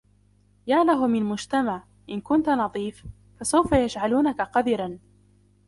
يا 0.67 0.83
له 0.83 1.07
من 1.07 1.23
مجتمع. 1.23 1.83
إن 2.09 2.21
كنت 2.21 2.49
نظيف، 2.49 3.05
فسوف 3.39 3.71
يجعلونك 3.71 4.41
قذرا. 4.41 4.99